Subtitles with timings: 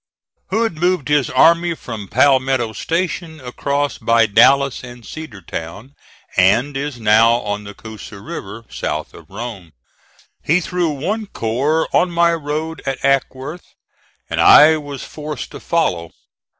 [0.49, 5.93] "Hood moved his army from Palmetto Station across by Dallas and Cedartown,
[6.35, 9.73] and is now on the Coosa River, south of Rome.
[10.41, 13.75] He threw one corps on my road at Acworth,
[14.27, 16.09] and I was forced to follow.